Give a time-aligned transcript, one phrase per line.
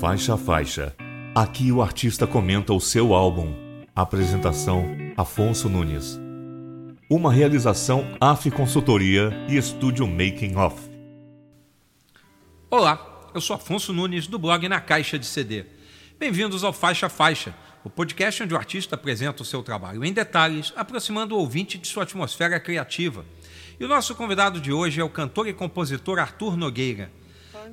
[0.00, 0.96] Faixa a faixa.
[1.34, 3.54] Aqui o artista comenta o seu álbum.
[3.94, 6.18] Apresentação: Afonso Nunes.
[7.10, 10.90] Uma realização AF Consultoria e Estúdio Making Off.
[12.70, 15.66] Olá, eu sou Afonso Nunes do blog Na Caixa de CD.
[16.18, 17.54] Bem-vindos ao Faixa a Faixa,
[17.84, 21.86] o podcast onde o artista apresenta o seu trabalho em detalhes, aproximando o ouvinte de
[21.86, 23.22] sua atmosfera criativa.
[23.78, 27.19] E o nosso convidado de hoje é o cantor e compositor Arthur Nogueira.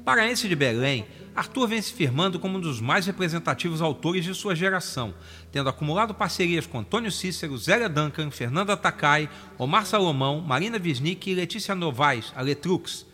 [0.03, 4.55] Paraense de Belém, Arthur vem se firmando como um dos mais representativos autores de sua
[4.55, 5.13] geração,
[5.51, 11.35] tendo acumulado parcerias com Antônio Cícero, Zélia Duncan, Fernanda Takai, Omar Salomão, Marina Wisnik e
[11.35, 13.05] Letícia Novaes, a Letrux.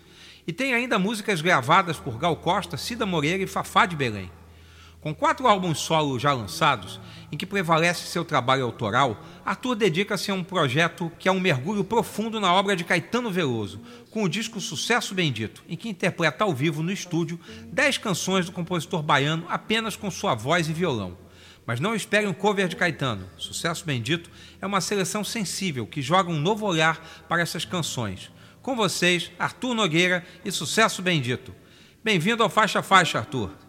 [0.47, 4.31] E tem ainda músicas gravadas por Gal Costa, Cida Moreira e Fafá de Belém.
[5.03, 6.97] Com quatro álbuns solo já lançados,
[7.29, 11.83] em que prevalece seu trabalho autoral, Arthur dedica-se a um projeto que é um mergulho
[11.83, 16.53] profundo na obra de Caetano Veloso, com o disco Sucesso Bendito, em que interpreta ao
[16.53, 21.17] vivo no estúdio dez canções do compositor baiano apenas com sua voz e violão.
[21.65, 23.29] Mas não espere um cover de Caetano.
[23.37, 28.31] Sucesso Bendito é uma seleção sensível que joga um novo olhar para essas canções.
[28.61, 31.53] Com vocês, Arthur Nogueira e Sucesso Bendito.
[32.01, 33.62] Bem-vindo ao Faixa Faixa, Arthur.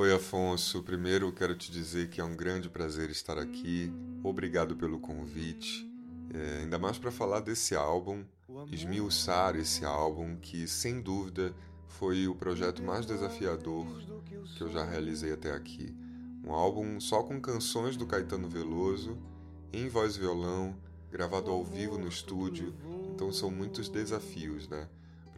[0.00, 0.80] Oi, Afonso.
[0.80, 3.92] Primeiro quero te dizer que é um grande prazer estar aqui.
[4.22, 5.92] Obrigado pelo convite.
[6.32, 8.24] É, ainda mais para falar desse álbum,
[8.70, 11.52] esmiuçar esse álbum que, sem dúvida,
[11.88, 13.88] foi o projeto mais desafiador
[14.56, 15.92] que eu já realizei até aqui.
[16.44, 19.18] Um álbum só com canções do Caetano Veloso,
[19.72, 20.76] em voz e violão,
[21.10, 22.72] gravado ao vivo no estúdio.
[23.12, 24.88] Então são muitos desafios, né?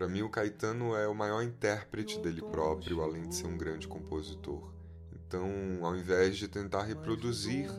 [0.01, 3.87] Para mim, o Caetano é o maior intérprete dele próprio, além de ser um grande
[3.87, 4.73] compositor.
[5.13, 5.45] Então,
[5.83, 7.71] ao invés de tentar reproduzir,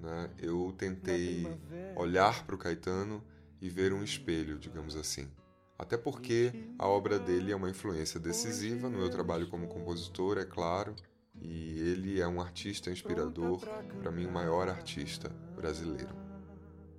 [0.00, 1.46] né, eu tentei
[1.94, 3.22] olhar para o Caetano
[3.60, 5.30] e ver um espelho, digamos assim.
[5.78, 10.44] Até porque a obra dele é uma influência decisiva no meu trabalho como compositor, é
[10.44, 10.96] claro,
[11.40, 13.60] e ele é um artista inspirador,
[14.00, 16.22] para mim, o maior artista brasileiro.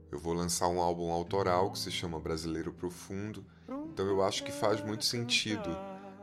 [0.09, 3.43] Eu vou lançar um álbum autoral que se chama Brasileiro Profundo,
[3.93, 5.69] então eu acho que faz muito sentido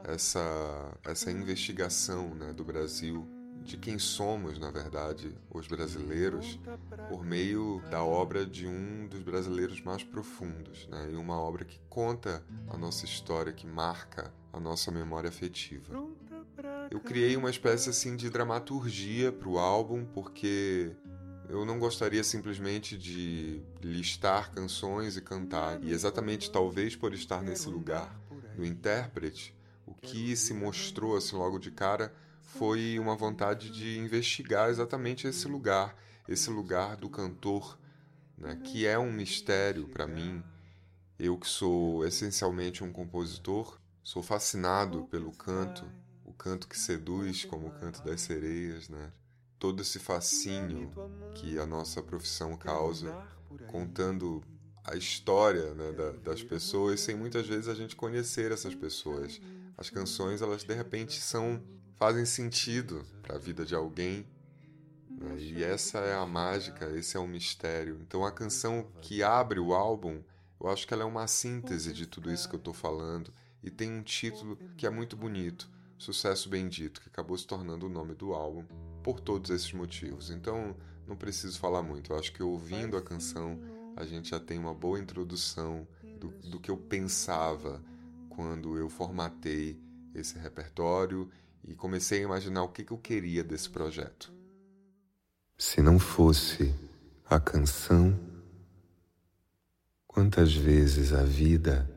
[0.03, 3.25] essa, essa investigação né, do Brasil,
[3.63, 6.59] de quem somos, na verdade, os brasileiros,
[7.09, 11.79] por meio da obra de um dos brasileiros mais profundos, né, e uma obra que
[11.89, 15.95] conta a nossa história, que marca a nossa memória afetiva.
[16.91, 20.91] Eu criei uma espécie assim de dramaturgia para o álbum, porque
[21.51, 25.83] eu não gostaria simplesmente de listar canções e cantar.
[25.83, 28.17] E exatamente talvez por estar nesse lugar
[28.55, 29.53] do intérprete,
[29.85, 35.49] o que se mostrou assim logo de cara foi uma vontade de investigar exatamente esse
[35.49, 35.97] lugar,
[36.29, 37.77] esse lugar do cantor,
[38.39, 40.43] né, que é um mistério para mim.
[41.19, 45.85] Eu que sou essencialmente um compositor, sou fascinado pelo canto,
[46.25, 49.13] o canto que seduz, como o canto das sereias, né?
[49.61, 50.91] Todo esse fascínio
[51.35, 53.15] que a nossa profissão causa,
[53.69, 54.43] contando
[54.83, 59.39] a história né, da, das pessoas sem muitas vezes a gente conhecer essas pessoas.
[59.77, 61.63] As canções, elas de repente são
[61.97, 64.27] fazem sentido para a vida de alguém.
[65.11, 68.01] Né, e essa é a mágica, esse é o mistério.
[68.01, 70.23] Então a canção que abre o álbum,
[70.59, 73.31] eu acho que ela é uma síntese de tudo isso que eu estou falando
[73.63, 77.91] e tem um título que é muito bonito Sucesso Bendito, que acabou se tornando o
[77.91, 78.65] nome do álbum
[79.03, 80.31] por todos esses motivos.
[80.31, 82.13] Então, não preciso falar muito.
[82.13, 83.59] Eu acho que ouvindo a canção,
[83.97, 85.87] a gente já tem uma boa introdução
[86.19, 87.83] do, do que eu pensava
[88.29, 89.81] quando eu formatei
[90.15, 91.31] esse repertório
[91.65, 94.33] e comecei a imaginar o que, que eu queria desse projeto.
[95.59, 96.75] Se não fosse
[97.29, 98.19] a canção,
[100.07, 101.89] quantas vezes a vida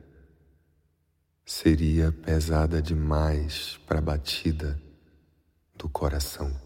[1.44, 4.80] seria pesada demais para a batida
[5.76, 6.63] do coração.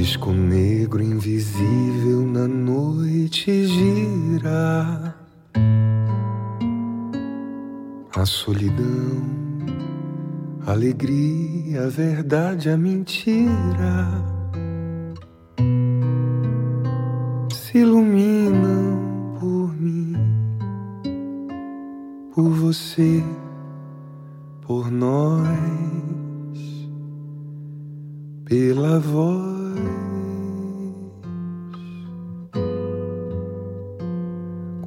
[0.00, 5.14] Disco negro invisível na noite gira.
[8.16, 9.20] A solidão
[10.66, 14.08] a alegria, a verdade, a mentira
[17.52, 20.16] se iluminam por mim,
[22.34, 23.22] por você,
[24.62, 25.48] por nós,
[28.46, 29.49] pela voz.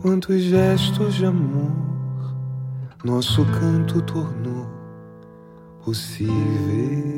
[0.01, 1.71] Quantos gestos de amor
[3.03, 4.67] nosso canto tornou
[5.83, 7.13] possíveis.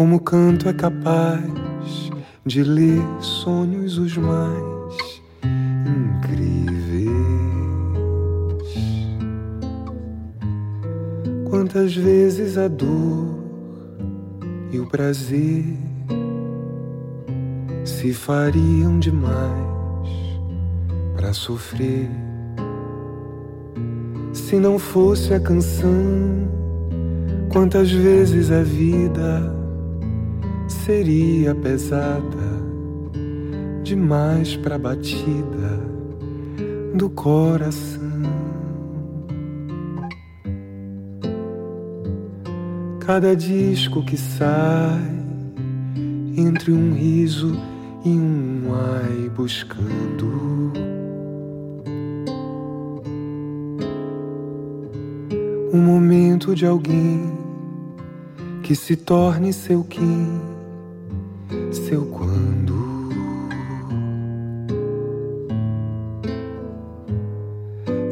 [0.00, 2.10] como o canto é capaz
[2.46, 7.10] de ler sonhos os mais incríveis.
[11.50, 13.39] Quantas vezes a dor
[14.72, 15.64] e o prazer
[17.84, 19.70] se fariam demais
[21.16, 22.08] para sofrer.
[24.32, 26.48] Se não fosse a canção
[27.52, 29.54] quantas vezes a vida
[30.68, 32.60] seria pesada
[33.82, 35.80] demais para batida
[36.94, 37.99] do coração
[43.12, 45.02] cada disco que sai
[46.36, 47.60] entre um riso
[48.04, 50.72] e um ai buscando
[55.72, 57.36] um momento de alguém
[58.62, 60.40] que se torne seu quem,
[61.72, 63.10] seu quando.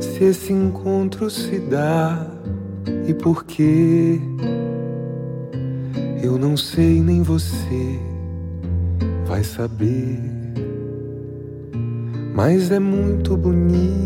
[0.00, 2.26] Se esse encontro se dá
[3.06, 4.20] e por quê,
[6.22, 8.00] eu não sei nem você
[9.26, 10.20] vai saber,
[12.34, 13.98] mas é muito bonito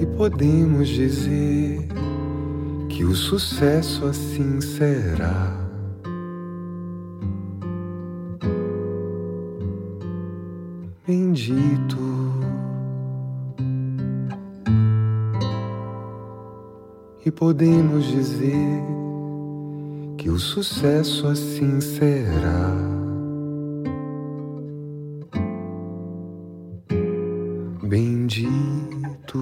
[0.00, 1.88] e podemos dizer
[2.88, 5.58] que o sucesso assim será.
[11.06, 12.21] Bendito.
[17.36, 18.82] Podemos dizer
[20.18, 22.70] que o sucesso assim será.
[27.82, 29.38] Bendito.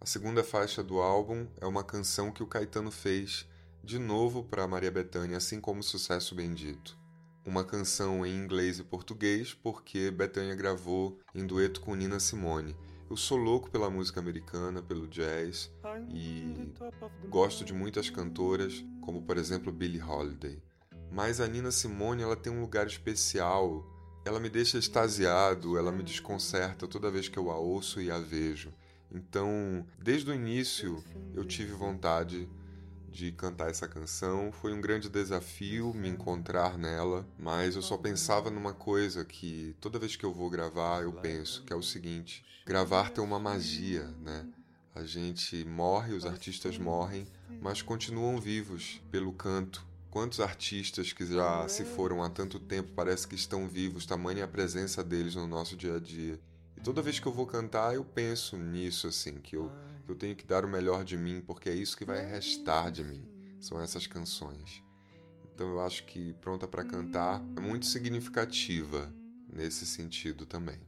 [0.00, 3.46] A segunda faixa do álbum é uma canção que o Caetano fez
[3.82, 6.99] de novo para Maria Bethânia, assim como Sucesso Bendito.
[7.44, 12.76] Uma canção em inglês e português, porque Bethânia gravou em dueto com Nina Simone
[13.10, 15.68] eu sou louco pela música americana, pelo jazz
[16.08, 16.72] e
[17.28, 20.62] gosto de muitas cantoras, como por exemplo Billie Holiday.
[21.10, 23.84] Mas a Nina Simone, ela tem um lugar especial.
[24.24, 28.18] Ela me deixa extasiado, ela me desconcerta toda vez que eu a ouço e a
[28.18, 28.72] vejo.
[29.10, 31.02] Então, desde o início,
[31.34, 32.48] eu tive vontade
[33.10, 34.52] de cantar essa canção.
[34.52, 39.98] Foi um grande desafio me encontrar nela, mas eu só pensava numa coisa que toda
[39.98, 44.04] vez que eu vou gravar eu penso, que é o seguinte: gravar tem uma magia,
[44.22, 44.46] né?
[44.94, 47.26] A gente morre, os artistas morrem,
[47.60, 49.86] mas continuam vivos pelo canto.
[50.10, 54.48] Quantos artistas que já se foram há tanto tempo parece que estão vivos, tamanha a
[54.48, 56.40] presença deles no nosso dia a dia.
[56.76, 59.70] E toda vez que eu vou cantar, eu penso nisso, assim, que eu
[60.10, 63.04] eu tenho que dar o melhor de mim, porque é isso que vai restar de
[63.04, 63.24] mim.
[63.60, 64.82] São essas canções.
[65.54, 69.12] Então eu acho que Pronta para Cantar é muito significativa
[69.52, 70.78] nesse sentido também.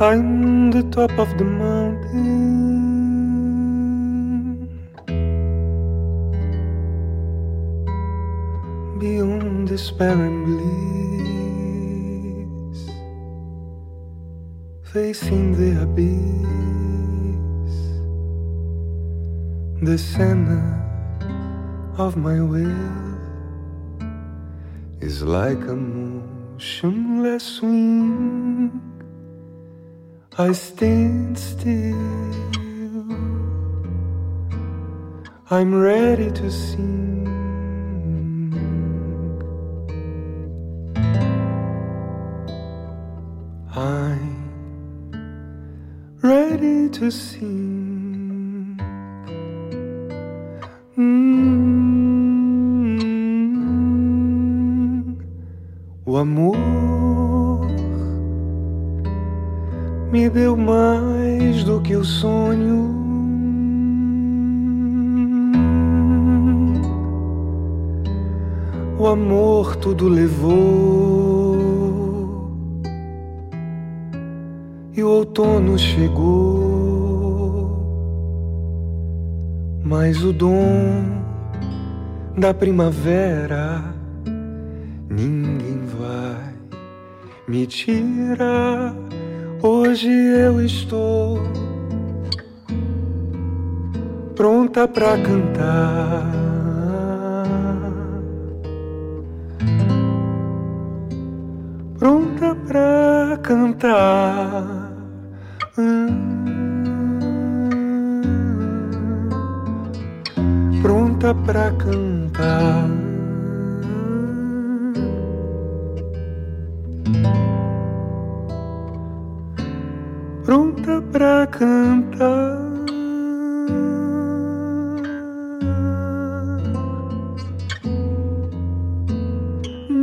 [0.00, 2.41] I'm the top of the mountain.
[9.72, 10.44] Beyond despair and
[12.74, 12.90] bliss,
[14.92, 16.14] facing the abyss,
[19.82, 20.62] the center
[21.98, 23.00] of my will
[25.00, 28.80] is like a motionless swing.
[30.38, 31.96] I stand still.
[35.50, 37.11] I'm ready to sing.
[47.10, 48.76] Sing.
[50.96, 52.36] Hum,
[56.06, 57.66] o amor
[60.12, 63.02] me deu mais do que o sonho.
[68.98, 71.72] O amor tudo levou
[74.94, 76.81] e o outono chegou.
[79.92, 81.04] Mas o dom
[82.34, 83.94] da primavera
[85.10, 86.54] ninguém vai
[87.46, 88.94] me tirar.
[89.62, 91.42] Hoje eu estou
[94.34, 96.32] pronta pra cantar.
[101.98, 104.31] Pronta pra cantar.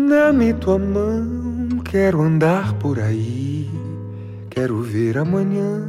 [0.09, 3.69] Dá-me tua mão, quero andar por aí,
[4.49, 5.87] quero ver amanhã.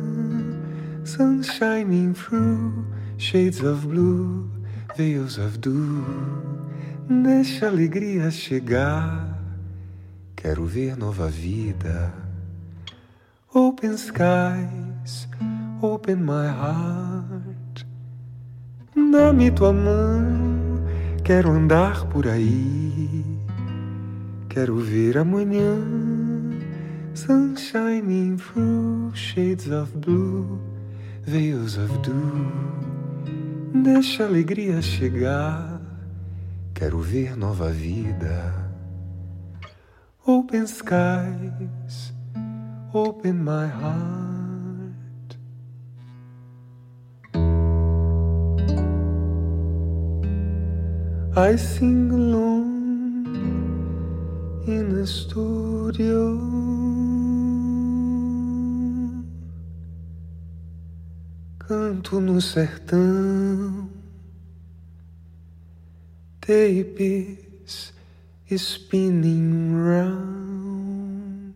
[1.05, 2.85] Sun shining through
[3.17, 4.47] shades of blue,
[4.95, 6.05] veils of dew.
[7.09, 9.41] Deixa alegria chegar,
[10.37, 12.12] quero ver nova vida.
[13.55, 15.27] Open skies,
[15.81, 17.87] open my heart.
[18.95, 20.85] Dá-me tua mão,
[21.25, 23.40] quero andar por aí.
[24.61, 25.75] Quero ver amanhã.
[27.14, 30.61] Sun shining through shades of blue,
[31.23, 32.45] veils of dew.
[33.83, 35.81] Deixa a alegria chegar.
[36.75, 38.71] Quero ver nova vida.
[40.26, 42.12] Open skies
[42.93, 45.38] open my heart.
[51.35, 52.70] I sing alone
[55.00, 56.38] in the studio.
[61.59, 63.88] Canto no sertão,
[66.40, 67.92] tapes
[68.50, 71.54] spinning round.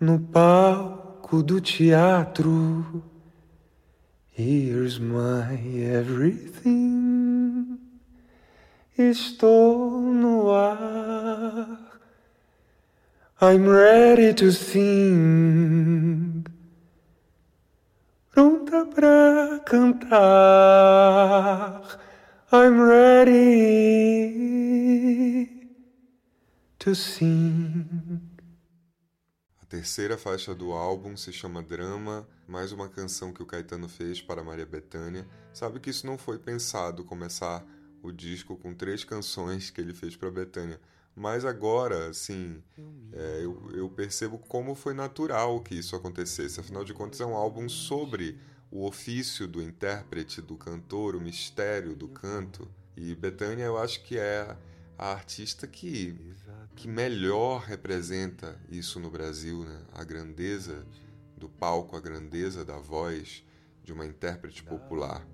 [0.00, 3.02] no palco do teatro.
[4.30, 5.58] Here's my
[5.92, 6.98] everything.
[8.98, 10.37] Estou no
[13.40, 16.44] I'm ready to sing.
[18.32, 20.78] Pronta pra cantar.
[22.52, 24.28] I'm ready
[26.78, 28.28] to sing.
[29.68, 34.42] terceira faixa do álbum se chama Drama, mais uma canção que o Caetano fez para
[34.42, 35.28] Maria Bethânia.
[35.52, 37.64] Sabe que isso não foi pensado começar
[38.02, 40.80] o disco com três canções que ele fez para Bethânia.
[41.14, 42.62] Mas agora, assim,
[43.12, 46.60] é, eu, eu percebo como foi natural que isso acontecesse.
[46.60, 48.38] Afinal de contas, é um álbum sobre
[48.70, 52.68] o ofício do intérprete, do cantor, o mistério do canto.
[52.96, 54.56] E Bethânia, eu acho que é
[54.96, 56.16] a artista que
[56.78, 59.80] que melhor representa isso no Brasil, né?
[59.92, 60.86] a grandeza
[61.36, 63.44] do palco, a grandeza da voz
[63.82, 65.26] de uma intérprete popular.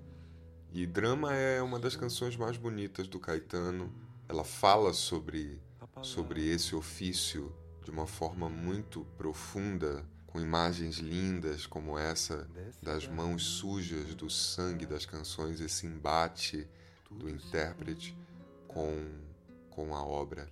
[0.75, 3.89] E Drama é uma das canções mais bonitas do Caetano.
[4.27, 5.57] Ela fala sobre,
[6.01, 12.45] sobre esse ofício de uma forma muito profunda, com imagens lindas como essa
[12.83, 16.67] das mãos sujas do sangue das canções, esse embate
[17.09, 18.13] do intérprete
[18.67, 19.13] com,
[19.69, 20.51] com a obra.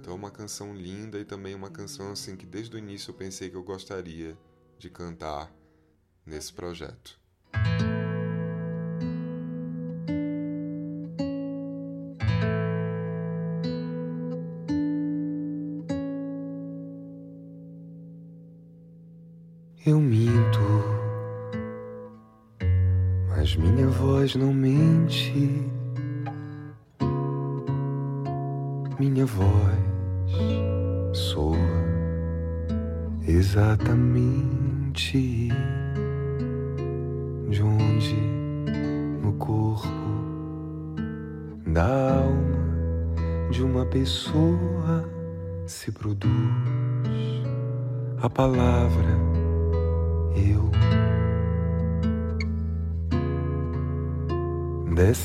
[0.00, 3.48] Então, uma canção linda e também uma canção assim que desde o início eu pensei
[3.48, 4.36] que eu gostaria
[4.80, 5.48] de cantar
[6.26, 7.20] nesse projeto.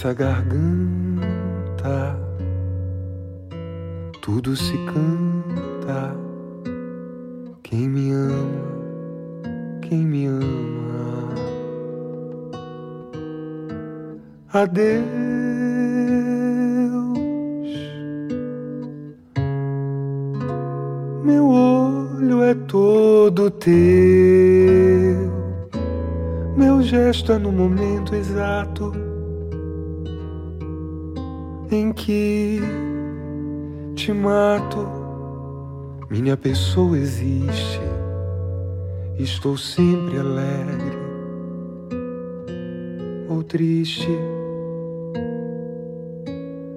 [0.06, 1.66] Dessa garganta
[4.22, 6.16] tudo se canta.
[7.64, 8.68] Quem me ama,
[9.82, 11.36] quem me ama.
[14.54, 15.06] Adeus,
[21.24, 23.74] meu olho é todo teu,
[26.56, 29.15] meu gesto é no momento exato
[31.76, 32.60] em que
[33.96, 34.88] te mato.
[36.10, 37.82] Minha pessoa existe
[39.18, 40.98] estou sempre alegre
[43.30, 44.08] ou triste.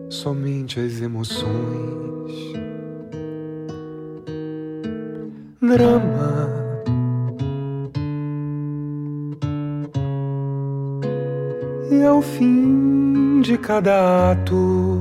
[0.08, 1.48] Somente as emoções.
[5.60, 6.48] Drama.
[11.90, 12.77] E ao fim
[13.48, 15.00] de cada ato,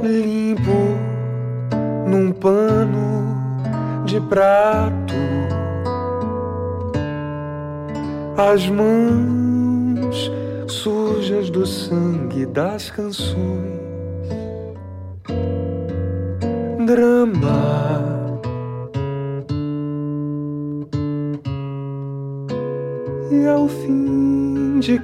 [0.00, 0.70] limpo
[2.06, 5.12] num pano de prato
[8.36, 10.30] as mãos
[10.68, 13.81] sujas do sangue das canções.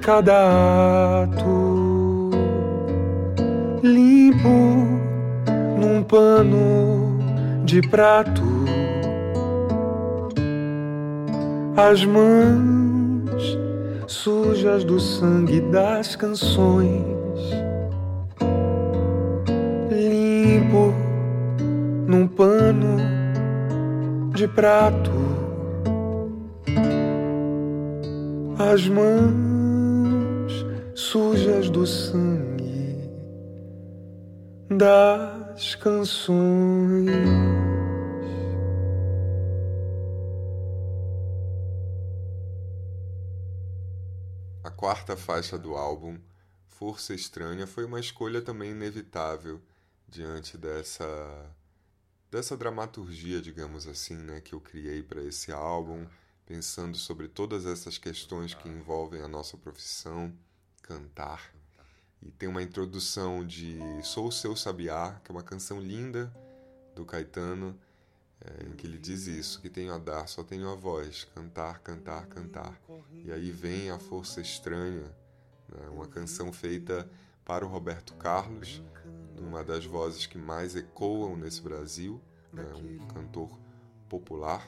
[0.01, 2.29] Cada ato,
[3.83, 4.49] limpo
[5.77, 7.19] num pano
[7.65, 8.41] de prato.
[11.75, 13.57] As mãos
[14.07, 17.03] sujas do sangue das canções.
[19.91, 20.93] Limpo
[22.07, 22.97] num pano
[24.33, 25.11] de prato.
[28.57, 29.48] As mãos
[30.99, 33.09] sujas do sangue
[34.69, 37.09] das canções.
[44.61, 46.19] A quarta faixa do álbum,
[46.67, 49.61] Força Estranha, foi uma escolha também inevitável
[50.05, 51.05] diante dessa
[52.29, 56.05] dessa dramaturgia, digamos assim, né, que eu criei para esse álbum,
[56.45, 60.31] pensando sobre todas essas questões que envolvem a nossa profissão,
[60.89, 61.53] cantar.
[62.19, 66.33] E tem uma introdução de Sou Seu Sabiá, que é uma canção linda
[66.95, 67.79] do Caetano,
[68.41, 71.79] é, em que ele diz isso, que tenho a dar, só tenho a voz, cantar,
[71.79, 72.81] cantar, cantar.
[73.23, 75.15] E aí vem a força estranha,
[75.69, 77.07] né, uma canção feita
[77.45, 78.81] para o Roberto Carlos,
[79.37, 82.19] uma das vozes que mais ecoam nesse Brasil,
[82.51, 83.59] né, um cantor
[84.09, 84.67] popular.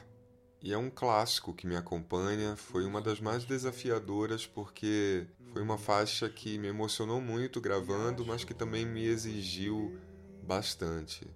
[0.62, 5.76] E é um clássico que me acompanha, foi uma das mais desafiadoras porque foi uma
[5.76, 9.98] faixa que me emocionou muito gravando, mas que também me exigiu
[10.42, 11.26] bastante.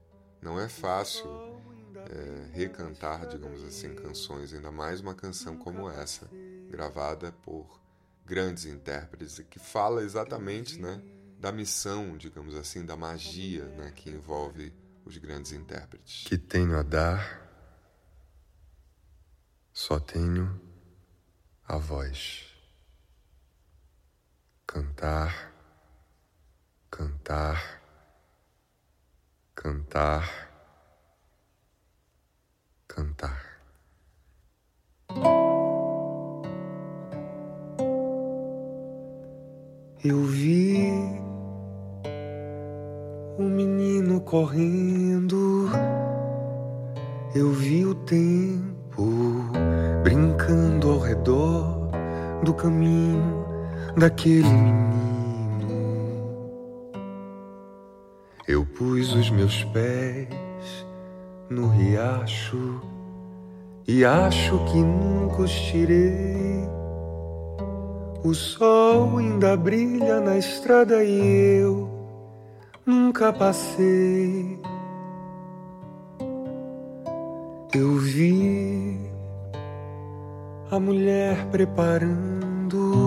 [0.40, 1.28] Não é fácil
[2.10, 6.28] é, recantar, digamos assim, canções, ainda mais uma canção como essa,
[6.70, 7.80] gravada por
[8.24, 11.02] grandes intérpretes, que fala exatamente né,
[11.38, 14.72] da missão, digamos assim, da magia né, que envolve
[15.04, 16.24] os grandes intérpretes.
[16.26, 17.42] Que tenho a dar,
[19.72, 20.58] só tenho
[21.68, 22.45] a voz.
[24.68, 25.52] Cantar,
[26.90, 27.80] cantar,
[29.54, 30.50] cantar,
[32.88, 33.60] cantar.
[40.04, 40.90] Eu vi
[43.38, 45.70] um menino correndo,
[47.36, 49.04] eu vi o tempo
[50.02, 51.88] brincando ao redor
[52.44, 53.45] do caminho
[53.96, 55.66] daquele menino.
[58.46, 60.28] Eu pus os meus pés
[61.48, 62.80] no riacho
[63.88, 66.68] e acho que nunca os tirei.
[68.22, 71.88] O sol ainda brilha na estrada e eu
[72.84, 74.60] nunca passei.
[77.72, 78.98] Eu vi
[80.70, 83.05] a mulher preparando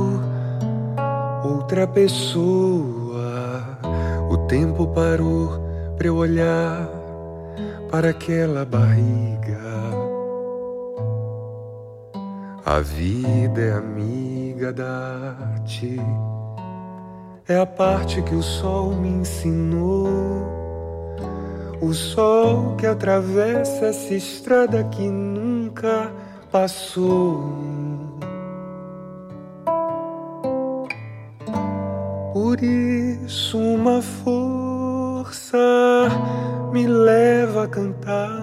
[1.49, 3.63] outra pessoa.
[4.29, 5.59] O tempo parou
[5.97, 6.87] para eu olhar
[7.89, 9.57] para aquela barriga.
[12.65, 15.99] A vida é amiga da arte,
[17.47, 20.07] é a parte que o sol me ensinou.
[21.81, 26.11] O sol que atravessa essa estrada que nunca
[26.51, 27.88] passou.
[32.41, 35.57] Por isso, uma força
[36.71, 38.41] me leva a cantar.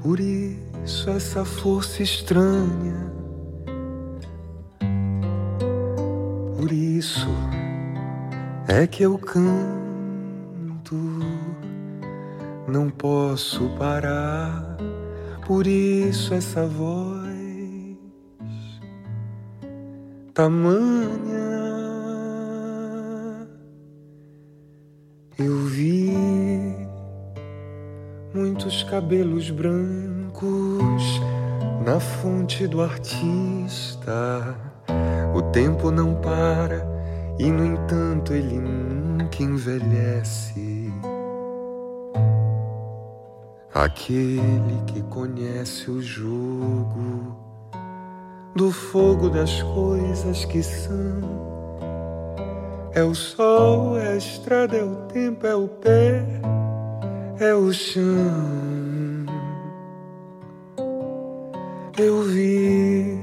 [0.00, 3.12] Por isso essa força estranha.
[6.56, 7.28] Por isso
[8.68, 10.94] é que eu canto.
[12.68, 14.76] Não posso parar.
[15.44, 17.21] Por isso essa voz
[20.34, 21.12] tamanha.
[25.38, 26.16] Eu vi
[28.34, 31.20] muitos cabelos brancos
[31.84, 34.56] na fonte do artista.
[35.34, 36.86] O tempo não para
[37.38, 40.92] e, no entanto, ele nunca envelhece.
[43.74, 47.51] Aquele que conhece o jogo
[48.54, 51.42] do fogo das coisas que são.
[52.94, 56.22] É o sol, é a estrada, é o tempo, é o pé,
[57.40, 58.02] é o chão.
[61.98, 63.18] Eu vi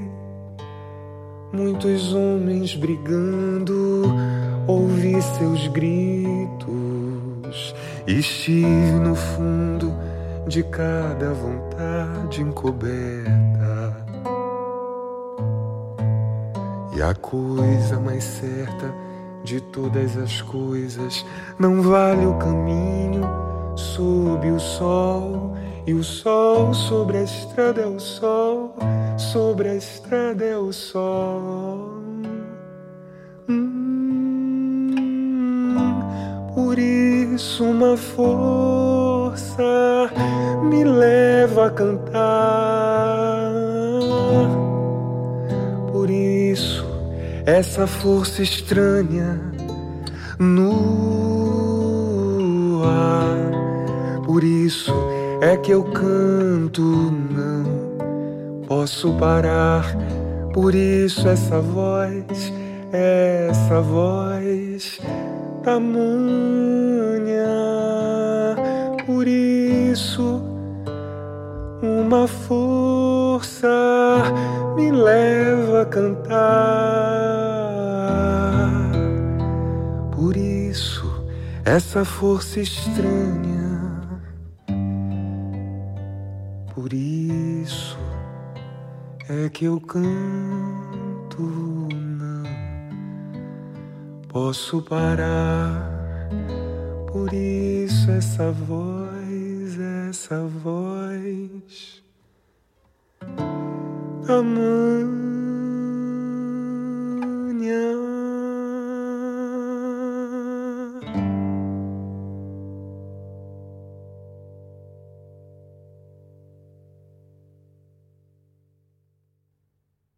[1.52, 4.04] muitos homens brigando,
[4.66, 6.54] ouvi seus gritos,
[8.06, 9.92] estive no fundo
[10.48, 13.69] de cada vontade encoberta.
[17.00, 18.94] E a coisa mais certa
[19.42, 21.24] de todas as coisas
[21.58, 23.22] não vale o caminho
[23.74, 28.76] sob o sol e o sol sobre a estrada é o sol,
[29.16, 32.02] sobre a estrada é o sol.
[33.48, 34.90] Hum,
[36.54, 39.62] por isso uma força
[40.64, 42.60] me leva a cantar.
[45.90, 46.89] Por isso
[47.46, 49.40] essa força estranha
[50.38, 50.82] no
[52.84, 54.22] ar.
[54.24, 54.92] Por isso
[55.40, 57.90] é que eu canto, não
[58.66, 59.84] posso parar.
[60.52, 62.52] Por isso essa voz,
[62.92, 65.00] essa voz
[65.62, 66.10] tamanha.
[69.06, 70.42] Por isso
[71.82, 73.19] uma força
[74.76, 76.40] me leva a cantar.
[80.14, 81.24] Por isso
[81.64, 83.60] essa força estranha
[86.80, 87.98] Por isso
[89.28, 90.08] é que eu canto,
[91.38, 92.42] não
[94.28, 96.28] posso parar.
[97.12, 101.99] Por isso essa voz, essa voz,
[104.30, 105.10] tamanha.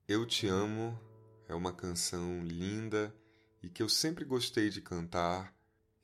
[0.07, 0.99] Eu Te Amo
[1.49, 3.15] é uma canção linda
[3.63, 5.55] e que eu sempre gostei de cantar,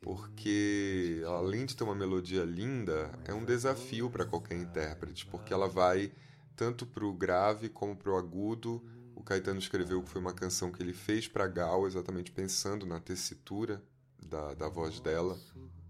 [0.01, 5.68] porque além de ter uma melodia linda, é um desafio para qualquer intérprete, porque ela
[5.68, 6.11] vai
[6.59, 8.85] tanto para o grave como para o agudo.
[9.14, 12.99] O Caetano escreveu que foi uma canção que ele fez para Gal, exatamente pensando na
[12.99, 13.81] tessitura
[14.21, 15.38] da, da voz dela.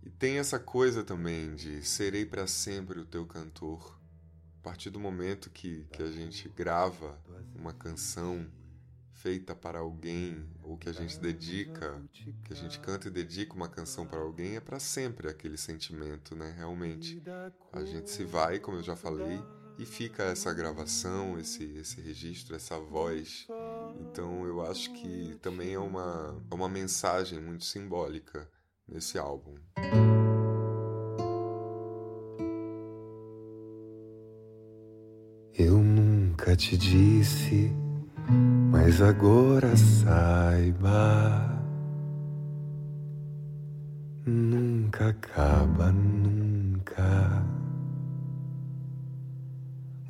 [0.02, 3.98] E tem essa coisa também de serei para sempre o teu cantor
[4.60, 7.18] a partir do momento que, que a gente grava
[7.54, 8.46] uma canção
[9.10, 12.00] feita para alguém, ou que a gente dedica,
[12.44, 16.36] que a gente canta e dedica uma canção para alguém, é para sempre aquele sentimento,
[16.36, 16.54] né?
[16.56, 17.20] Realmente.
[17.72, 19.42] A gente se vai, como eu já falei,
[19.78, 23.46] e fica essa gravação, esse, esse registro, essa voz.
[24.00, 28.48] Então eu acho que também é uma, é uma mensagem muito simbólica
[28.88, 29.54] nesse álbum.
[35.54, 37.72] Eu nunca te disse,
[38.70, 41.56] mas agora saiba.
[44.26, 46.37] Nunca acaba, nunca.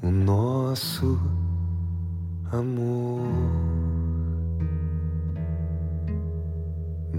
[0.09, 1.21] O nosso
[2.51, 3.21] amor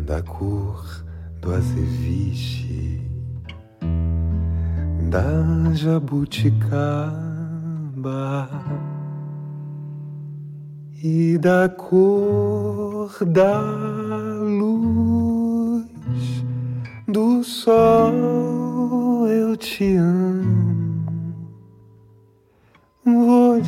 [0.08, 1.06] da cor
[1.40, 3.00] do azeviche,
[5.08, 6.80] da jabuticaba
[11.04, 13.62] e da cor da
[14.42, 15.86] luz
[17.08, 20.59] do sol eu te amo.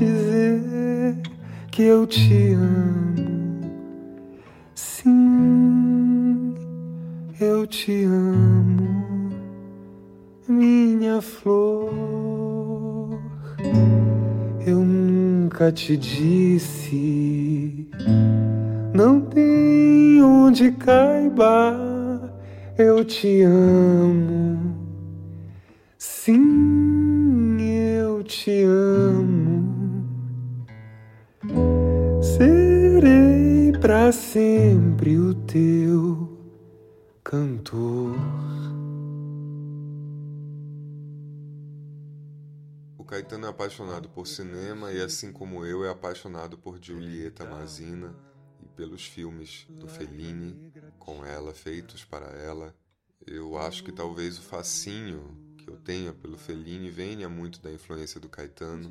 [0.01, 1.15] Dizer
[1.69, 3.61] que eu te amo.
[4.73, 6.55] Sim,
[7.39, 9.29] eu te amo,
[10.47, 11.91] minha flor.
[14.65, 17.87] Eu nunca te disse,
[18.93, 22.33] não tem onde caiba,
[22.77, 24.75] eu te amo.
[25.97, 29.40] Sim, eu te amo.
[33.81, 36.37] Para sempre o teu
[37.23, 38.15] cantor.
[43.11, 48.15] Caetano é apaixonado por cinema e, assim como eu, é apaixonado por Giulietta Mazina
[48.63, 52.73] e pelos filmes do Fellini com ela, feitos para ela.
[53.27, 58.17] Eu acho que talvez o fascínio que eu tenha pelo Fellini venha muito da influência
[58.17, 58.89] do Caetano.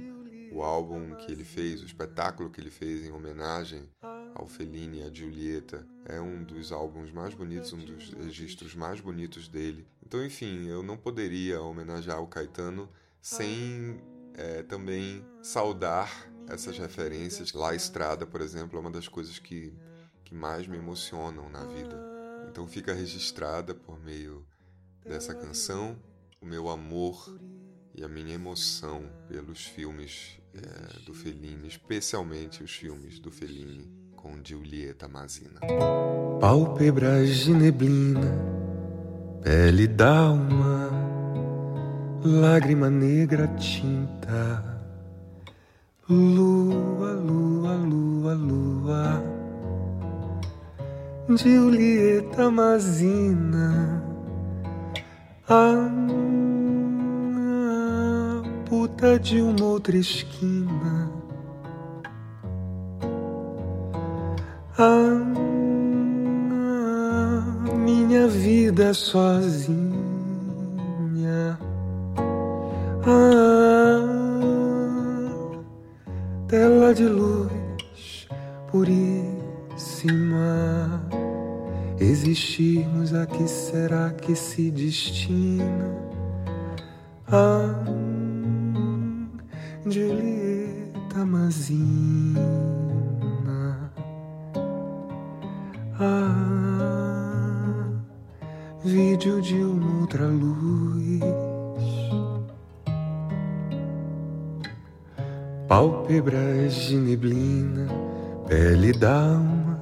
[0.53, 3.88] O álbum que ele fez, o espetáculo que ele fez em homenagem
[4.34, 9.48] ao Fellini a Giulietta é um dos álbuns mais bonitos, um dos registros mais bonitos
[9.48, 9.86] dele.
[10.04, 12.88] Então, enfim, eu não poderia homenagear o Caetano
[13.20, 14.00] sem
[14.34, 17.52] é, também saudar essas referências.
[17.52, 19.74] La Estrada, por exemplo, é uma das coisas que,
[20.24, 21.98] que mais me emocionam na vida.
[22.48, 24.46] Então fica registrada por meio
[25.04, 25.96] dessa canção
[26.40, 27.38] o meu amor
[27.94, 34.33] e a minha emoção pelos filmes é, do Fellini, especialmente os filmes do Fellini com
[34.42, 35.61] Giulietta Mazina.
[36.40, 38.33] Pálpebras de neblina,
[39.42, 40.90] pele d'alma,
[42.24, 44.80] lágrima negra tinta,
[46.09, 49.22] lua, lua, lua, lua,
[51.37, 54.02] Giulietta Mazina,
[55.48, 55.90] a
[58.68, 60.89] puta de uma outra esquina.
[68.70, 69.90] Vida sozinha.
[73.04, 74.00] A
[76.46, 78.28] tela de luz
[78.70, 80.12] puríssima.
[81.98, 85.90] Existirmos a que será que se destina?
[87.26, 87.74] Ah,
[89.85, 92.69] Julieta Mazina.
[99.20, 101.20] Vídeo de uma outra luz.
[105.68, 107.87] Pálpebras de neblina,
[108.48, 109.78] pele d'alma,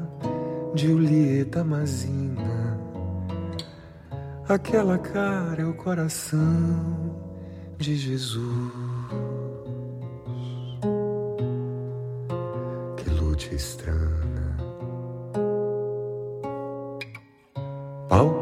[0.74, 2.78] Julieta Mazina.
[4.48, 7.16] Aquela cara é o coração
[7.78, 8.72] de Jesus.
[13.54, 13.97] estrana.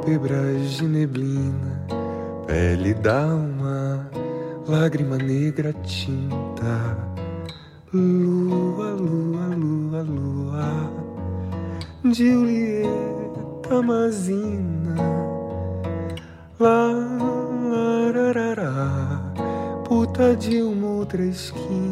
[0.07, 1.85] Pálpebras de neblina,
[2.47, 4.09] pele d'alma,
[4.69, 6.97] lágrima negra tinta.
[7.93, 10.93] Lua, lua, lua, lua,
[12.05, 14.95] Julieta Mazina.
[16.61, 16.87] Lá,
[18.15, 19.33] larará,
[19.89, 21.86] puta de uma outra esquina.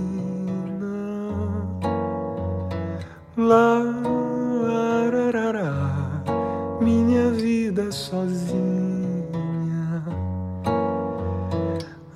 [7.94, 9.22] Sozinha.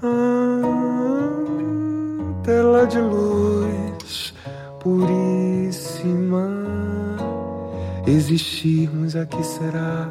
[0.02, 0.62] Ah,
[2.42, 4.34] tela de luz
[4.80, 6.48] puríssima.
[8.06, 10.10] Existirmos a que será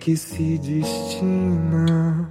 [0.00, 2.28] que se destina?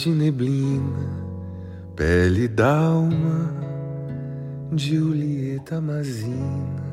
[0.00, 3.54] De neblina, pele d'alma,
[4.74, 6.90] Julieta Mazina.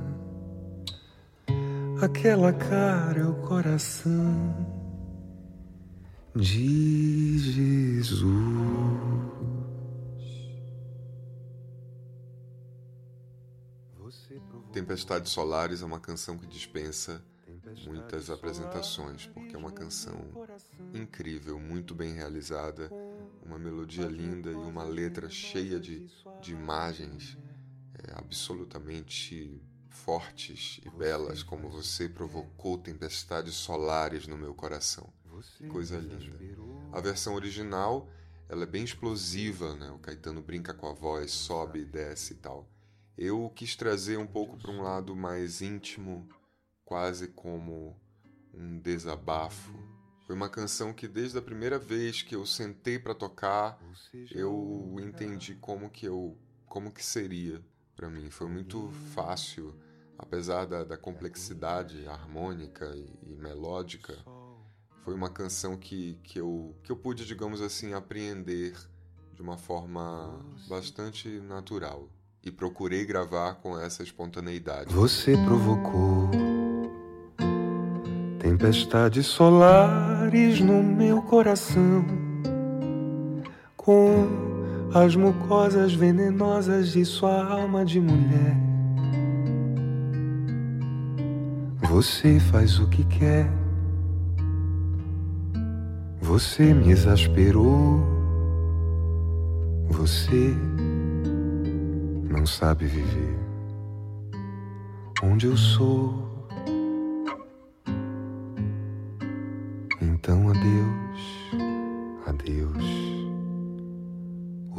[2.02, 4.68] Aquela cara é o coração
[6.36, 8.28] de Jesus.
[14.74, 17.24] Tempestades Solares é uma canção que dispensa
[17.86, 20.16] muitas apresentações, porque é uma canção
[20.94, 22.90] incrível, muito bem realizada,
[23.44, 26.08] uma melodia linda e uma letra cheia de,
[26.42, 27.38] de imagens
[27.96, 35.12] é, absolutamente fortes e belas, como você provocou tempestades solares no meu coração.
[35.70, 36.38] Coisa linda.
[36.92, 38.10] A versão original
[38.50, 39.92] ela é bem explosiva, né?
[39.92, 42.68] O Caetano brinca com a voz, sobe e desce e tal.
[43.18, 46.28] Eu quis trazer um pouco para um lado mais íntimo,
[46.88, 48.00] quase como
[48.54, 49.74] um desabafo.
[50.26, 53.78] Foi uma canção que desde a primeira vez que eu sentei para tocar,
[54.32, 57.62] eu entendi como que eu, como que seria
[57.94, 58.30] para mim.
[58.30, 59.76] Foi muito fácil,
[60.18, 64.18] apesar da, da complexidade harmônica e, e, melódica.
[65.04, 68.78] Foi uma canção que, que, eu, que eu pude, digamos assim, apreender
[69.34, 72.10] de uma forma bastante natural
[72.44, 74.94] e procurei gravar com essa espontaneidade.
[74.94, 76.47] Você provocou
[78.48, 82.06] tempestades solares no meu coração.
[83.76, 84.28] com
[84.94, 88.58] as mucosas venenosas de sua alma de mulher.
[91.90, 93.50] Você faz o que quer.
[96.22, 98.04] Você me exasperou.
[99.90, 100.54] Você
[102.30, 103.38] não sabe viver
[105.24, 106.37] onde eu sou.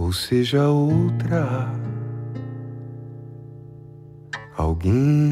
[0.09, 1.71] Ou seja outra,
[4.57, 5.31] alguém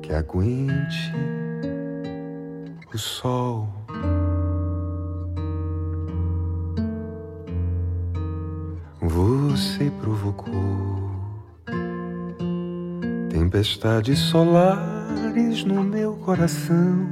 [0.00, 1.12] que aguente
[2.94, 3.68] o sol.
[9.02, 11.10] Você provocou
[13.28, 17.06] tempestades solares no meu coração,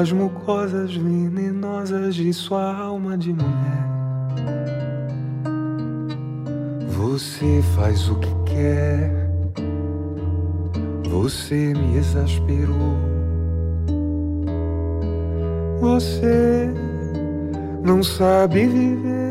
[0.00, 3.82] as mucosas venenosas de sua alma de mulher.
[6.88, 9.30] Você faz o que quer,
[11.10, 12.96] você me exasperou.
[15.80, 16.70] Você
[17.84, 19.21] não sabe viver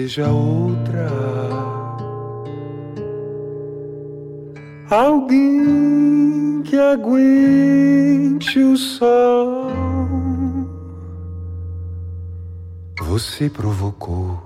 [0.00, 1.10] seja outra.
[4.88, 9.70] Alguém que aguente o sol.
[13.00, 14.42] Você provocou.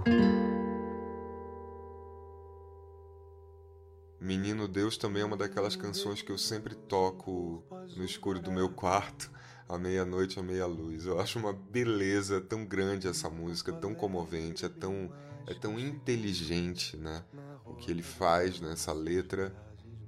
[4.21, 7.63] Menino Deus também é uma daquelas canções que eu sempre toco
[7.97, 9.31] no escuro do meu quarto,
[9.69, 11.07] à meia-noite, à meia-luz.
[11.07, 15.11] Eu acho uma beleza tão grande essa música, tão comovente, é tão,
[15.47, 17.25] é tão inteligente, né?
[17.65, 19.55] O que ele faz nessa letra.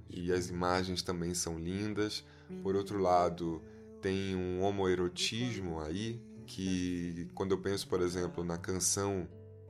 [0.08, 2.24] E as imagens também são lindas.
[2.62, 3.62] Por outro lado,
[4.00, 9.28] tem um homoerotismo aí, que quando eu penso, por exemplo, na canção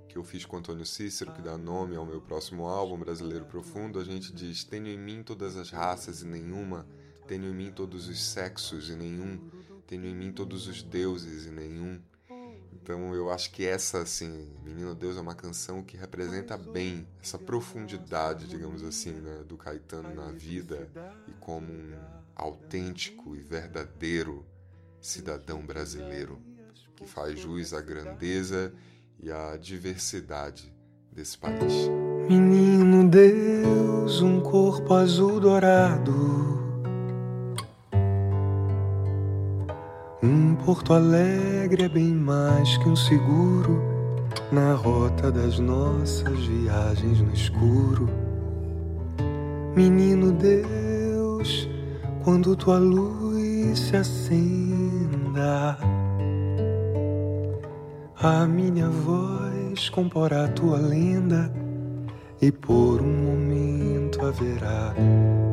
[0.08, 3.98] que eu fiz com Antônio Cícero, que dá nome ao meu próximo álbum, Brasileiro Profundo,
[3.98, 6.86] a gente diz: Tenho em mim todas as raças e nenhuma,
[7.26, 9.40] tenho em mim todos os sexos e nenhum,
[9.86, 12.00] tenho em mim todos os deuses e nenhum.
[12.86, 17.36] Então eu acho que essa, assim, Menino Deus é uma canção que representa bem essa
[17.36, 20.88] profundidade, digamos assim, né, do Caetano na vida
[21.26, 21.92] e como um
[22.36, 24.46] autêntico e verdadeiro
[25.00, 26.38] cidadão brasileiro
[26.94, 28.72] que faz jus à grandeza
[29.18, 30.72] e a diversidade
[31.10, 31.88] desse país.
[32.28, 36.55] Menino Deus, um corpo azul dourado.
[40.66, 43.80] Porto Alegre é bem mais que um seguro
[44.50, 48.08] na rota das nossas viagens no escuro.
[49.76, 51.68] Menino Deus,
[52.24, 55.78] quando tua luz se acenda
[58.20, 61.48] a minha voz comporá tua lenda
[62.42, 64.92] e por um momento haverá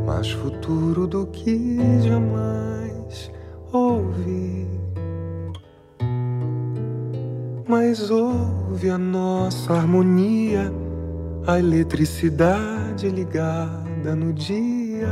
[0.08, 3.32] mais futuro do que jamais
[3.71, 4.83] ouvi.
[7.76, 10.72] Mas ouve a nossa harmonia,
[11.48, 15.08] a eletricidade ligada no dia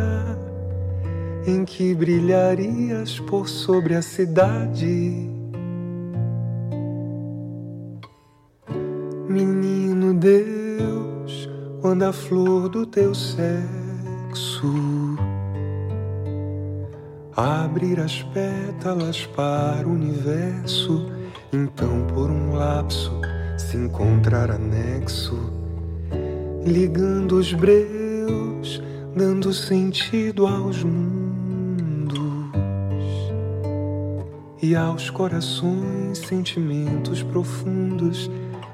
[1.47, 5.28] em que brilharias por sobre a cidade.
[9.28, 11.50] Menino Deus,
[11.82, 14.71] quando a flor do teu sexo
[17.36, 21.20] abrir as pétalas para o universo,
[21.53, 23.11] então por um lapso
[23.57, 25.37] se encontrar anexo,
[26.65, 28.81] ligando os breus,
[29.15, 32.21] dando sentido aos mundos
[34.62, 38.29] e aos corações sentimentos profundos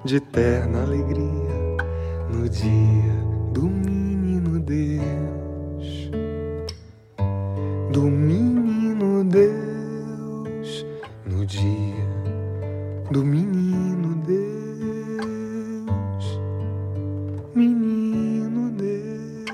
[0.05, 1.77] de eterna alegria
[2.31, 3.13] no dia
[3.53, 6.11] do menino Deus,
[7.91, 8.56] do menino
[13.09, 14.37] do menino Deus,
[17.55, 19.47] menino Deus.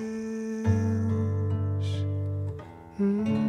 [2.99, 3.43] Hum.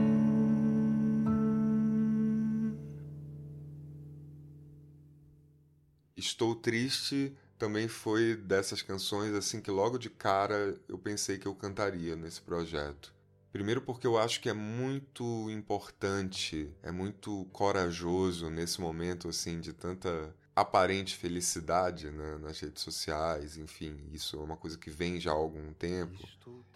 [6.15, 11.55] Estou Triste também foi dessas canções assim que logo de cara eu pensei que eu
[11.55, 13.15] cantaria nesse projeto.
[13.55, 19.73] Primeiro porque eu acho que é muito importante, é muito corajoso nesse momento assim de
[19.73, 25.31] tanta aparente felicidade né, nas redes sociais, enfim, isso é uma coisa que vem já
[25.31, 26.19] há algum tempo.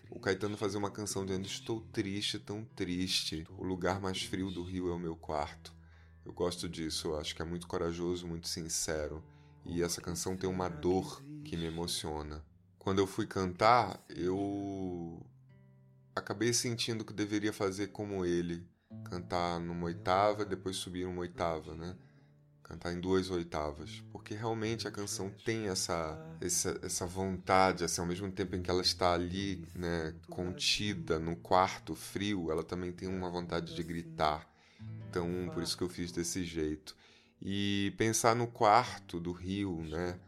[0.09, 4.63] O Caetano fazer uma canção dizendo Estou triste, tão triste, o lugar mais frio do
[4.63, 5.75] Rio é o meu quarto.
[6.25, 9.21] Eu gosto disso, eu acho que é muito corajoso, muito sincero.
[9.67, 12.45] E essa canção tem uma dor que me emociona.
[12.79, 15.21] Quando eu fui cantar, eu
[16.19, 18.67] acabei sentindo que deveria fazer como ele,
[19.05, 21.97] cantar numa oitava, depois subir uma oitava, né?
[22.63, 28.07] Cantar em duas oitavas, porque realmente a canção tem essa essa, essa vontade, assim, ao
[28.07, 33.09] mesmo tempo em que ela está ali, né, contida no quarto frio, ela também tem
[33.09, 34.47] uma vontade de gritar.
[35.09, 36.95] Então, por isso que eu fiz desse jeito.
[37.41, 40.19] E pensar no quarto do Rio, né?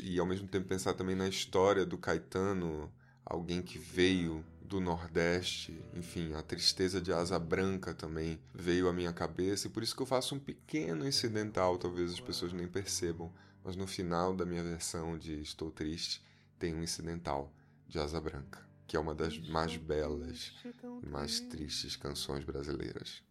[0.00, 2.92] E ao mesmo tempo pensar também na história do Caetano,
[3.24, 9.12] alguém que veio do Nordeste, enfim, a tristeza de asa branca também veio à minha
[9.12, 13.30] cabeça, e por isso que eu faço um pequeno incidental, talvez as pessoas nem percebam,
[13.62, 16.24] mas no final da minha versão de Estou Triste
[16.58, 17.52] tem um incidental
[17.86, 20.54] de asa branca, que é uma das mais belas
[21.02, 23.22] e mais tristes canções brasileiras.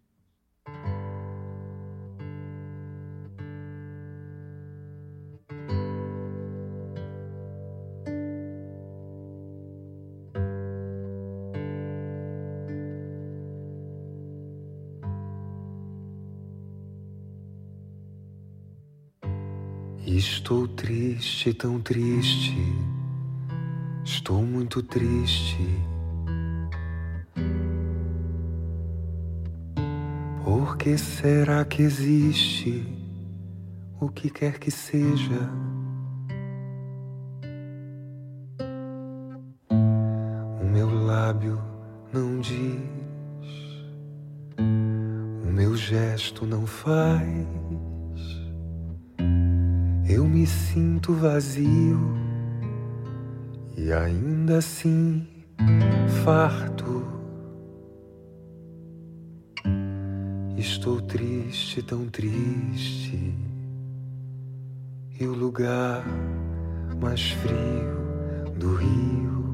[20.51, 22.57] Estou triste, tão triste,
[24.03, 25.65] estou muito triste.
[30.43, 32.85] Por que será que existe
[33.97, 35.70] o que quer que seja?
[50.41, 51.99] Me sinto vazio
[53.77, 55.27] e ainda assim
[56.23, 57.05] farto.
[60.57, 63.35] Estou triste, tão triste,
[65.19, 66.03] e o lugar
[66.99, 69.45] mais frio do rio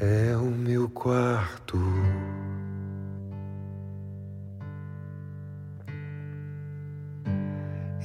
[0.00, 1.78] é o meu quarto.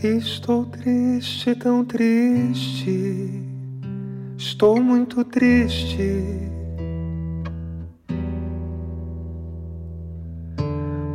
[0.04, 3.44] Estou triste, tão triste.
[4.38, 6.24] Estou muito triste.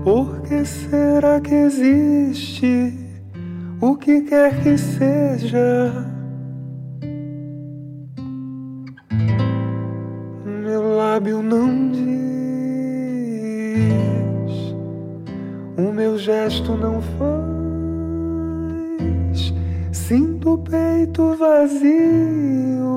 [0.02, 2.92] Por que será que existe
[3.80, 6.04] o que quer que seja?
[10.44, 12.02] Meu lábio não diz,
[15.78, 17.41] o meu gesto não faz.
[20.08, 22.92] Sinto o peito vazio,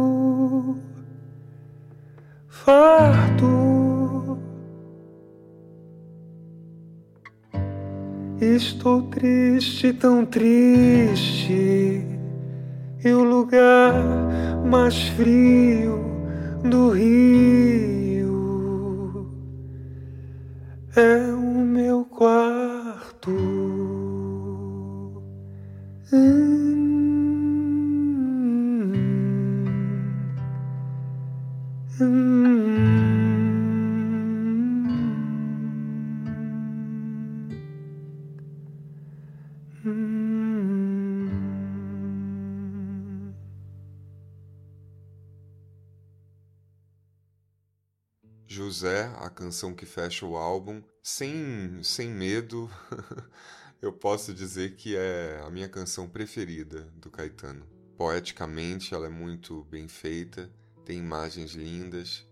[2.50, 4.40] farto.
[8.42, 12.04] Estou triste, tão triste,
[13.04, 13.94] e o lugar
[14.66, 16.04] mais frio
[16.64, 18.26] do rio
[20.96, 21.35] é
[48.46, 52.70] José, a canção que fecha o álbum, sem, sem medo,
[53.82, 57.66] eu posso dizer que é a minha canção preferida do Caetano.
[57.96, 60.52] Poeticamente, ela é muito bem feita
[60.86, 62.26] tem imagens lindas,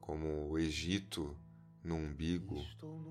[0.00, 1.36] como o Egito
[1.82, 2.62] no umbigo.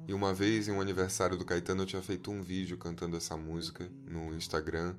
[0.08, 3.38] E uma vez, em um aniversário do Caetano, eu tinha feito um vídeo cantando essa
[3.38, 4.96] música no Instagram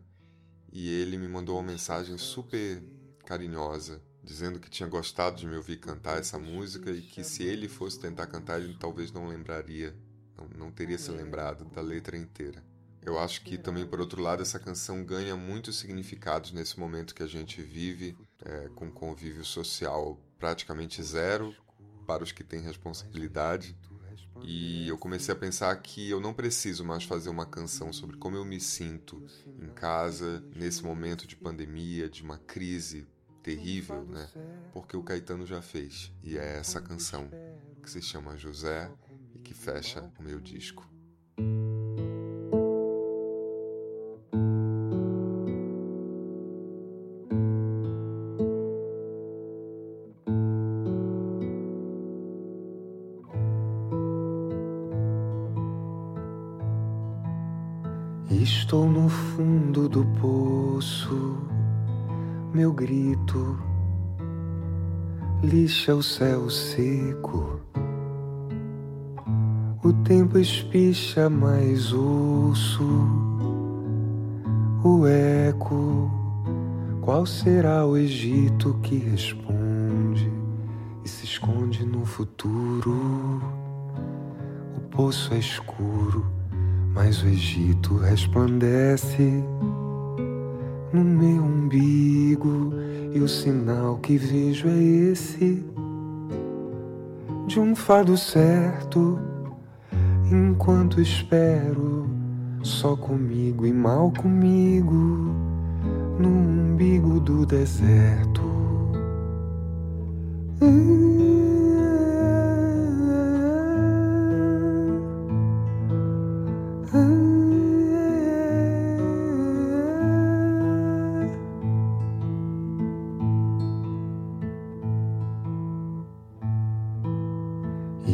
[0.72, 2.82] e ele me mandou uma mensagem super
[3.26, 7.68] carinhosa, dizendo que tinha gostado de me ouvir cantar essa música e que se ele
[7.68, 9.94] fosse tentar cantar, ele talvez não lembraria,
[10.36, 12.64] não, não teria se lembrado da letra inteira.
[13.02, 17.22] Eu acho que também, por outro lado, essa canção ganha muitos significados nesse momento que
[17.22, 21.54] a gente vive, é, com convívio social praticamente zero
[22.06, 23.76] para os que têm responsabilidade.
[24.42, 28.36] E eu comecei a pensar que eu não preciso mais fazer uma canção sobre como
[28.36, 29.22] eu me sinto
[29.58, 33.06] em casa, nesse momento de pandemia, de uma crise
[33.42, 34.28] terrível, né?
[34.72, 36.12] Porque o Caetano já fez.
[36.22, 37.30] E é essa canção
[37.82, 38.90] que se chama José
[39.34, 40.88] e que fecha o meu disco.
[62.80, 63.58] Grito
[65.42, 67.60] lixa o céu seco.
[69.84, 72.82] O tempo espicha, mais ouço
[74.82, 76.10] o eco.
[77.02, 80.32] Qual será o Egito que responde
[81.04, 83.42] e se esconde no futuro?
[84.74, 86.24] O poço é escuro,
[86.94, 89.44] mas o Egito resplandece
[93.30, 95.64] sinal que vejo é esse
[97.46, 99.18] de um fado certo
[100.30, 102.10] enquanto espero
[102.62, 105.32] só comigo e mal comigo
[106.18, 108.42] no umbigo do deserto.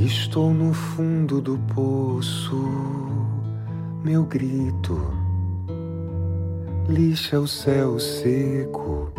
[0.07, 2.55] Estou no fundo do poço,
[4.05, 4.97] meu grito
[6.89, 9.11] lixa o céu seco.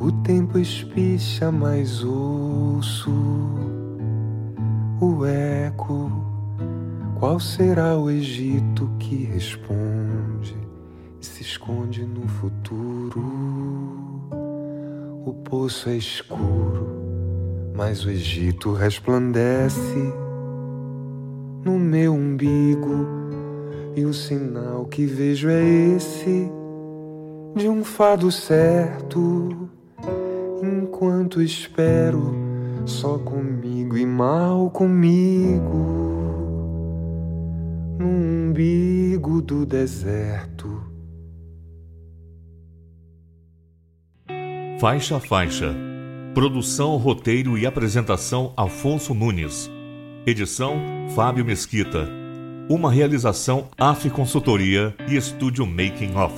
[0.00, 3.12] O tempo espicha, mas ouço
[5.00, 6.10] o eco.
[7.20, 10.56] Qual será o Egito que responde
[11.20, 13.22] se esconde no futuro?
[15.24, 17.01] O poço é escuro
[17.74, 20.12] mas o Egito resplandece
[21.64, 23.06] no meu umbigo,
[23.94, 26.50] e o sinal que vejo é esse
[27.54, 29.68] de um fado certo.
[30.62, 32.34] Enquanto espero
[32.86, 35.76] só comigo e mal comigo,
[37.98, 40.82] no umbigo do deserto.
[44.78, 45.91] Faixa faixa
[46.34, 49.70] Produção, roteiro e apresentação Afonso Nunes.
[50.26, 50.80] Edição
[51.14, 52.08] Fábio Mesquita.
[52.70, 56.34] Uma realização AF Consultoria e Estúdio Making Off.